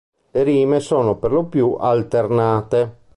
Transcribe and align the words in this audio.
Le 0.31 0.41
rime 0.41 0.79
sono 0.79 1.15
perlopiù 1.17 1.75
alternate. 1.79 2.97